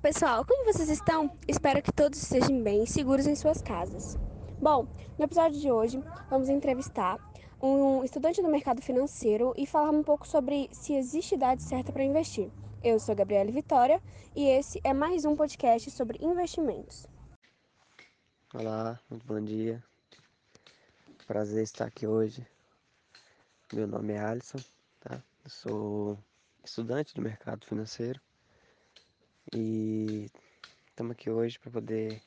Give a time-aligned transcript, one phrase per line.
[0.00, 1.36] pessoal, como vocês estão?
[1.48, 4.16] Espero que todos estejam bem e seguros em suas casas.
[4.60, 4.86] Bom,
[5.18, 6.00] no episódio de hoje,
[6.30, 7.18] vamos entrevistar
[7.60, 12.04] um estudante do mercado financeiro e falar um pouco sobre se existe idade certa para
[12.04, 12.48] investir.
[12.82, 14.00] Eu sou Gabriela Vitória
[14.36, 17.04] e esse é mais um podcast sobre investimentos.
[18.54, 19.82] Olá, muito bom dia.
[21.26, 22.46] Prazer estar aqui hoje.
[23.72, 24.58] Meu nome é Alisson,
[25.00, 25.20] tá?
[25.44, 26.18] Eu sou
[26.64, 28.20] estudante do mercado financeiro
[29.52, 30.30] e
[30.88, 32.20] estamos aqui hoje para poder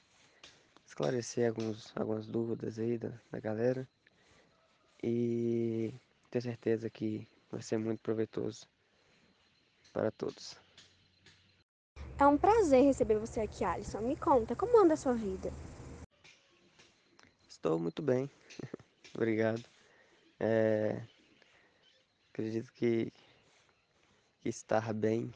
[0.87, 3.87] esclarecer alguns, algumas dúvidas aí da, da galera
[5.03, 5.93] e
[6.29, 8.67] ter certeza que vai ser muito proveitoso
[9.93, 10.57] para todos.
[12.19, 14.01] É um prazer receber você aqui, Alisson.
[14.01, 15.51] Me conta, como anda a sua vida?
[17.47, 18.29] Estou muito bem,
[19.13, 19.63] obrigado.
[20.39, 21.03] É,
[22.31, 23.11] acredito que,
[24.39, 25.31] que estar bem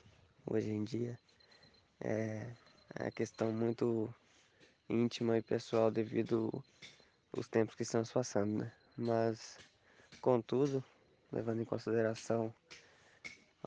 [0.47, 1.19] hoje em dia
[2.05, 2.47] é,
[2.95, 4.13] é questão muito
[4.87, 6.51] íntima e pessoal devido
[7.35, 8.71] aos tempos que estamos passando, né?
[8.95, 9.57] Mas,
[10.21, 10.83] contudo,
[11.31, 12.53] levando em consideração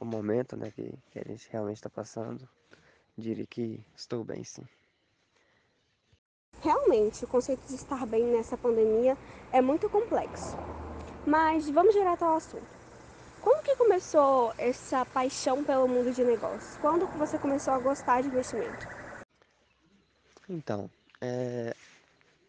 [0.01, 2.49] o momento né, que, que a gente realmente está passando,
[3.17, 4.67] diria que estou bem sim.
[6.63, 9.19] Realmente, o conceito de estar bem nessa pandemia
[9.53, 10.57] é muito complexo.
[11.27, 12.78] Mas vamos direto ao assunto.
[13.41, 16.77] Como que começou essa paixão pelo mundo de negócios?
[16.79, 18.87] Quando você começou a gostar de investimento?
[20.49, 21.75] Então, é,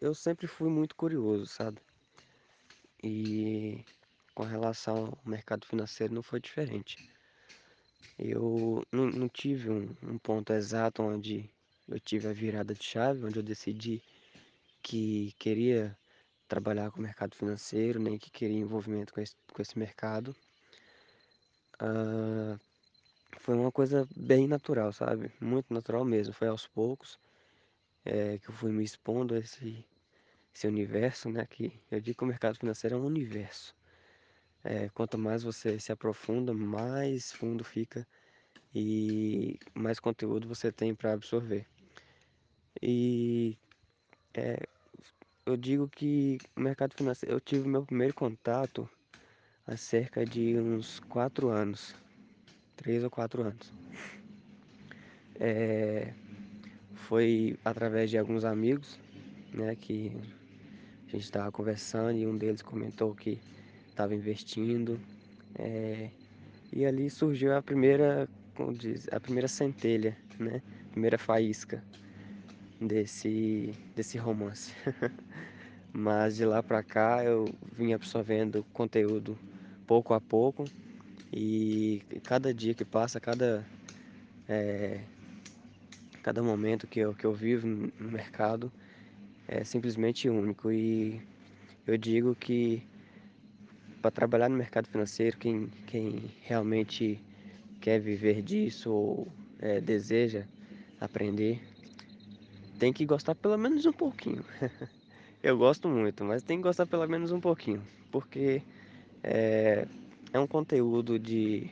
[0.00, 1.80] eu sempre fui muito curioso, sabe?
[3.02, 3.84] E
[4.34, 7.10] com relação ao mercado financeiro não foi diferente.
[8.18, 11.48] Eu não, não tive um, um ponto exato onde
[11.88, 14.02] eu tive a virada de chave, onde eu decidi
[14.82, 15.96] que queria
[16.48, 20.34] trabalhar com o mercado financeiro, nem que queria envolvimento com esse, com esse mercado.
[21.80, 22.58] Ah,
[23.40, 25.32] foi uma coisa bem natural, sabe?
[25.40, 26.34] Muito natural mesmo.
[26.34, 27.18] Foi aos poucos
[28.04, 29.84] é, que eu fui me expondo a esse,
[30.54, 31.46] esse universo, né?
[31.46, 33.74] Que eu digo que o mercado financeiro é um universo.
[34.64, 38.06] É, quanto mais você se aprofunda, mais fundo fica
[38.74, 41.66] e mais conteúdo você tem para absorver.
[42.82, 43.56] E
[44.34, 44.66] é,
[45.46, 48.88] eu digo que o mercado financeiro, eu tive meu primeiro contato
[49.70, 51.94] há cerca de uns quatro anos,
[52.74, 53.72] três ou quatro anos.
[55.38, 56.12] É,
[56.94, 58.98] foi através de alguns amigos,
[59.54, 60.10] né, que
[61.06, 63.40] a gente estava conversando e um deles comentou que
[63.88, 65.00] estava investindo.
[65.54, 66.10] É,
[66.72, 71.82] e ali surgiu a primeira, como diz, a primeira centelha, né, a primeira faísca
[72.80, 74.74] desse, desse romance.
[75.92, 77.44] Mas de lá para cá eu
[77.76, 79.38] vim absorvendo conteúdo
[79.90, 80.70] pouco a pouco
[81.32, 83.66] e cada dia que passa, cada,
[84.48, 85.00] é,
[86.22, 88.70] cada momento que eu, que eu vivo no mercado
[89.48, 90.70] é simplesmente único.
[90.70, 91.20] E
[91.84, 92.86] eu digo que
[94.00, 97.20] para trabalhar no mercado financeiro, quem, quem realmente
[97.80, 100.44] quer viver disso ou é, deseja
[101.00, 101.60] aprender,
[102.78, 104.44] tem que gostar pelo menos um pouquinho.
[105.42, 108.62] Eu gosto muito, mas tem que gostar pelo menos um pouquinho, porque
[109.22, 109.86] é,
[110.32, 111.70] é um conteúdo de,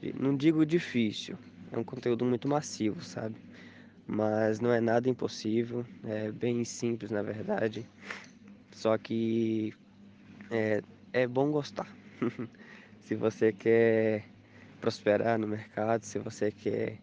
[0.00, 1.38] de, não digo difícil,
[1.72, 3.36] é um conteúdo muito massivo, sabe?
[4.06, 7.86] Mas não é nada impossível, é bem simples na verdade.
[8.72, 9.74] Só que
[10.50, 11.88] é, é bom gostar.
[13.00, 14.24] se você quer
[14.80, 16.98] prosperar no mercado, se você quer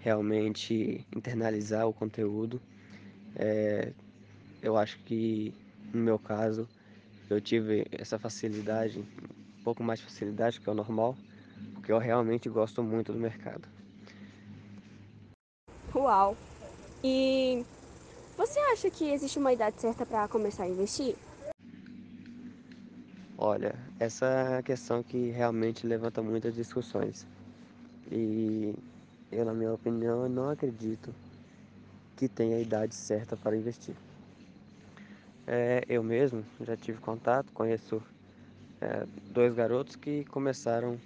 [0.00, 2.60] realmente internalizar o conteúdo,
[3.36, 3.92] é,
[4.62, 5.52] eu acho que
[5.92, 6.68] no meu caso
[7.34, 11.16] eu tive essa facilidade, um pouco mais de facilidade que é o normal,
[11.74, 13.68] porque eu realmente gosto muito do mercado.
[15.94, 16.36] Uau!
[17.02, 17.64] E
[18.36, 21.16] você acha que existe uma idade certa para começar a investir?
[23.36, 27.26] Olha, essa é a questão que realmente levanta muitas discussões.
[28.10, 28.74] E
[29.30, 31.14] eu, na minha opinião, não acredito
[32.16, 33.94] que tenha a idade certa para investir.
[35.50, 38.02] É, eu mesmo já tive contato, conheço
[38.82, 41.00] é, dois garotos que começaram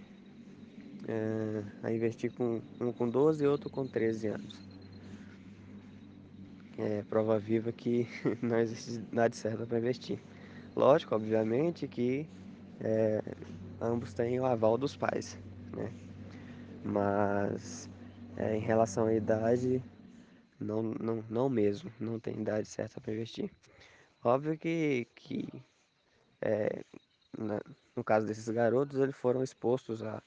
[1.08, 4.60] é, a investir com um com 12 e outro com 13 anos.
[6.76, 8.08] É prova viva que
[8.42, 10.18] não existe idade certa para investir.
[10.74, 12.26] Lógico, obviamente, que
[12.80, 13.22] é,
[13.80, 15.38] ambos têm o aval dos pais,
[15.72, 15.92] né?
[16.84, 17.88] Mas
[18.36, 19.82] é, em relação à idade,
[20.60, 23.50] não, não, não mesmo, não tem idade certa para investir.
[24.24, 25.48] Óbvio que, que
[26.40, 26.84] é,
[27.96, 30.22] no caso desses garotos, eles foram expostos a,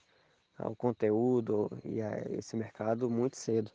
[0.58, 3.72] ao conteúdo e a esse mercado muito cedo.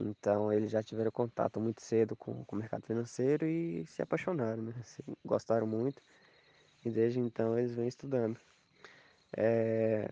[0.00, 4.62] Então eles já tiveram contato muito cedo com, com o mercado financeiro e se apaixonaram,
[4.64, 4.74] né?
[4.84, 6.02] Se, gostaram muito
[6.84, 8.38] e desde então eles vêm estudando.
[9.36, 10.10] É,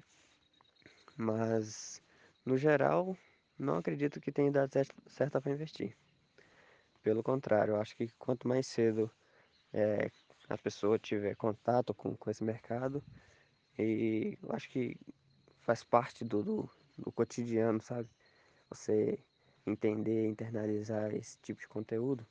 [1.17, 2.03] mas
[2.45, 3.17] no geral
[3.59, 4.73] não acredito que tenha idade
[5.07, 5.97] certa para investir.
[7.03, 9.11] Pelo contrário, acho que quanto mais cedo
[9.77, 10.11] é,
[10.49, 13.05] a pessoa tiver contato com, com esse mercado,
[13.79, 14.97] e eu acho que
[15.61, 18.09] faz parte do, do, do cotidiano, sabe?
[18.71, 19.19] Você
[19.67, 22.27] entender, internalizar esse tipo de conteúdo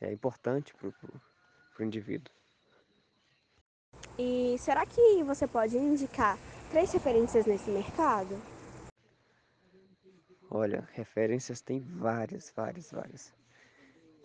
[0.00, 0.88] é importante para
[1.78, 2.32] o indivíduo.
[4.18, 6.38] E será que você pode indicar
[6.70, 8.40] três referências nesse mercado?
[10.50, 13.34] Olha, referências tem várias, várias, várias.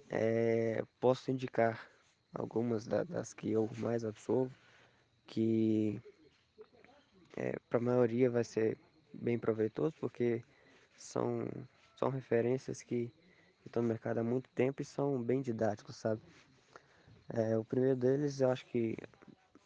[0.09, 1.96] É, posso indicar
[2.33, 4.53] algumas das que eu mais absorvo,
[5.25, 6.01] que
[7.35, 8.77] é, para a maioria vai ser
[9.13, 10.43] bem proveitoso, porque
[10.95, 11.47] são,
[11.97, 13.11] são referências que
[13.65, 16.21] estão no mercado há muito tempo e são bem didáticos, sabe?
[17.29, 18.95] É, o primeiro deles, eu acho que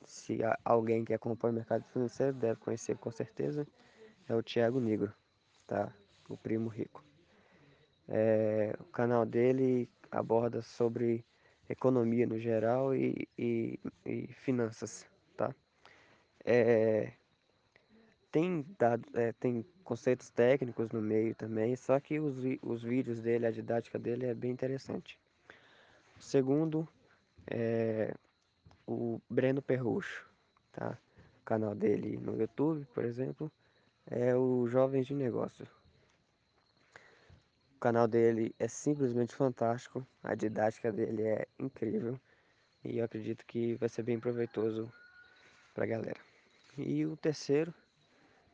[0.04, 3.68] se alguém que acompanha o mercado financeiro deve conhecer com certeza,
[4.28, 5.14] é o Thiago Negro,
[5.68, 5.94] tá?
[6.28, 7.04] O primo rico.
[8.08, 11.24] É, o canal dele aborda sobre
[11.72, 15.54] economia no geral e, e, e finanças, tá?
[16.44, 17.12] É,
[18.32, 23.46] tem, dado, é, tem conceitos técnicos no meio também, só que os, os vídeos dele,
[23.46, 25.20] a didática dele é bem interessante.
[26.20, 26.88] Segundo
[27.48, 28.14] é
[28.88, 30.26] o Breno Perrucho,
[30.72, 30.98] tá?
[31.42, 33.52] O canal dele no YouTube, por exemplo,
[34.10, 35.68] é o Jovens de Negócio.
[37.82, 42.16] Canal dele é simplesmente fantástico, a didática dele é incrível
[42.86, 44.94] e eu acredito que vai ser bem proveitoso
[45.74, 46.20] para a galera.
[46.78, 47.74] E o terceiro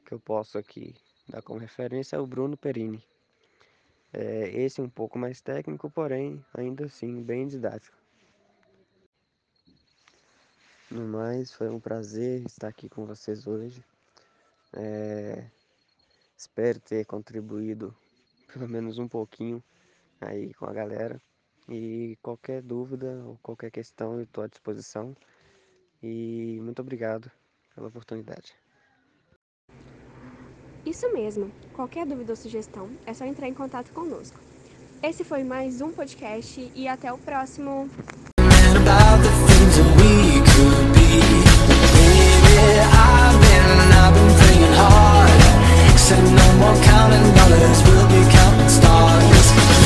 [0.05, 0.95] que eu posso aqui
[1.27, 3.03] dar como referência é o Bruno Perini.
[4.13, 7.97] É, esse é um pouco mais técnico, porém ainda assim bem didático.
[10.89, 13.83] No mais, foi um prazer estar aqui com vocês hoje.
[14.71, 15.49] É,
[16.37, 17.93] espero ter contribuído
[18.51, 19.63] pelo menos um pouquinho
[20.21, 21.21] aí com a galera.
[21.69, 25.15] E qualquer dúvida ou qualquer questão eu estou à disposição.
[26.01, 27.29] E muito obrigado
[27.75, 28.55] pela oportunidade.
[30.85, 31.51] Isso mesmo.
[31.73, 34.39] Qualquer dúvida ou sugestão é só entrar em contato conosco.
[35.03, 37.89] Esse foi mais um podcast e até o próximo.